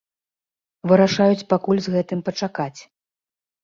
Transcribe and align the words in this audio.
Вырашаюць 0.93 1.47
пакуль 1.53 1.83
з 1.89 1.97
гэтым 1.99 2.19
пачакаць. 2.31 2.77